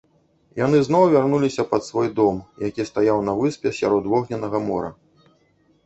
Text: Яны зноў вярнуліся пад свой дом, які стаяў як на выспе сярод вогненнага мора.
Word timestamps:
Яны 0.59 0.79
зноў 0.87 1.03
вярнуліся 1.15 1.65
пад 1.75 1.85
свой 1.89 2.09
дом, 2.21 2.41
які 2.67 2.89
стаяў 2.91 3.13
як 3.21 3.25
на 3.31 3.39
выспе 3.45 3.77
сярод 3.81 4.03
вогненнага 4.15 4.57
мора. 4.69 4.91